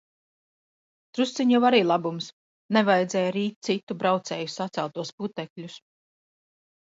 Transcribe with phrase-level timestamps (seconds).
[1.17, 2.29] Drusciņ jau arī labums,
[2.77, 5.77] nevajadzēja rīt citu braucēju saceltos putekļus.